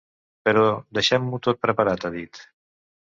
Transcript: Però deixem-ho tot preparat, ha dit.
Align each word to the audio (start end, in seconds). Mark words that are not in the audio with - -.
Però 0.47 0.63
deixem-ho 0.99 1.41
tot 1.49 1.61
preparat, 1.67 2.09
ha 2.11 2.15
dit. 2.17 2.41